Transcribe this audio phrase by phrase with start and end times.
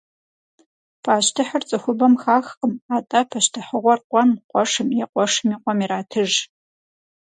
[1.03, 6.31] Пащтыхьыр цӏыхубэм хахкъым, атӏэ пащтыхьыгъуэр къуэм, къуэшым е къуэшым и къуэм иратыж.